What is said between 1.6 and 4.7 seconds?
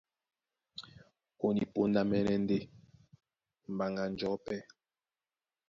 póndá mɛ́nɛ́ ndé mbaŋga njɔ̌ pɛ́,